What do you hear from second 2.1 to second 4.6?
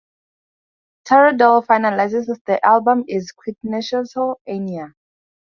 with the album is "quintessential